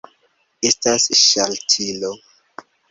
Estas 0.69 1.07
ŝaltilo. 1.21 2.15